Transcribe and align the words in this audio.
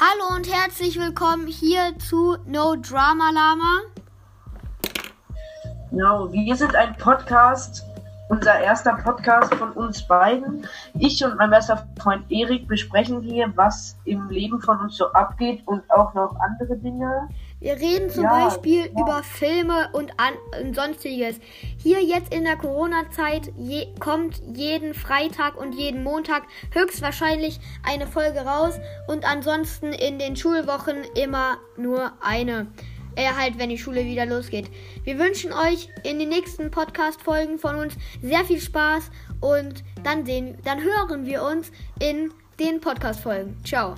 Hallo 0.00 0.34
und 0.34 0.52
herzlich 0.52 0.98
willkommen 0.98 1.46
hier 1.46 1.96
zu 2.00 2.36
No 2.46 2.74
Drama 2.74 3.30
Lama. 3.30 3.82
Genau, 5.88 6.32
wir 6.32 6.56
sind 6.56 6.74
ein 6.74 6.96
Podcast, 6.96 7.84
unser 8.28 8.58
erster 8.58 8.94
Podcast 8.96 9.54
von 9.54 9.70
uns 9.70 10.04
beiden. 10.08 10.66
Ich 10.94 11.24
und 11.24 11.36
mein 11.36 11.50
bester 11.50 11.86
Freund 11.96 12.24
Erik 12.28 12.66
besprechen 12.66 13.22
hier, 13.22 13.52
was 13.54 13.96
im 14.04 14.28
Leben 14.30 14.60
von 14.60 14.80
uns 14.80 14.96
so 14.96 15.12
abgeht 15.12 15.62
und 15.66 15.88
auch 15.92 16.12
noch 16.14 16.34
andere 16.40 16.76
Dinge. 16.76 17.28
Wir 17.64 17.76
reden 17.76 18.10
zum 18.10 18.24
Ja, 18.24 18.48
Beispiel 18.48 18.80
ja. 18.80 19.00
über 19.00 19.22
Filme 19.22 19.88
und, 19.94 20.12
an, 20.18 20.34
und 20.62 20.76
sonstiges. 20.76 21.36
Hier 21.82 22.04
jetzt 22.04 22.34
in 22.34 22.44
der 22.44 22.56
Corona-Zeit 22.56 23.52
je, 23.56 23.86
kommt 24.00 24.42
jeden 24.52 24.92
Freitag 24.92 25.58
und 25.58 25.72
jeden 25.72 26.04
Montag 26.04 26.42
höchstwahrscheinlich 26.74 27.58
eine 27.82 28.06
Folge 28.06 28.40
raus 28.40 28.74
und 29.08 29.24
ansonsten 29.24 29.94
in 29.94 30.18
den 30.18 30.36
Schulwochen 30.36 31.04
immer 31.14 31.56
nur 31.78 32.12
eine. 32.20 32.66
Äh, 33.16 33.30
halt, 33.34 33.58
wenn 33.58 33.70
die 33.70 33.78
Schule 33.78 34.04
wieder 34.04 34.26
losgeht. 34.26 34.68
Wir 35.04 35.18
wünschen 35.18 35.54
euch 35.54 35.88
in 36.02 36.18
den 36.18 36.28
nächsten 36.28 36.70
Podcast-Folgen 36.70 37.58
von 37.58 37.76
uns 37.76 37.94
sehr 38.20 38.44
viel 38.44 38.60
Spaß 38.60 39.10
und 39.40 39.82
dann 40.02 40.26
sehen, 40.26 40.58
dann 40.64 40.82
hören 40.82 41.24
wir 41.24 41.42
uns 41.42 41.72
in 41.98 42.30
den 42.60 42.82
Podcast-Folgen. 42.82 43.56
Ciao. 43.64 43.94